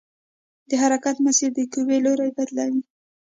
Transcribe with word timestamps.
د 0.69 0.71
حرکت 0.81 1.15
مسیر 1.25 1.51
د 1.55 1.59
قوې 1.73 1.97
لوری 2.05 2.29
بدلوي. 2.37 2.81